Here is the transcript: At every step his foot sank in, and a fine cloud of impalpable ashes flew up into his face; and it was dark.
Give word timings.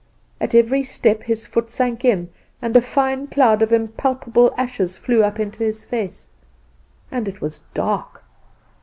At 0.39 0.55
every 0.55 0.81
step 0.81 1.21
his 1.21 1.45
foot 1.45 1.69
sank 1.69 2.03
in, 2.03 2.29
and 2.59 2.75
a 2.75 2.81
fine 2.81 3.27
cloud 3.27 3.61
of 3.61 3.71
impalpable 3.71 4.51
ashes 4.57 4.97
flew 4.97 5.23
up 5.23 5.39
into 5.39 5.59
his 5.61 5.85
face; 5.85 6.27
and 7.11 7.27
it 7.27 7.39
was 7.39 7.61
dark. 7.75 8.23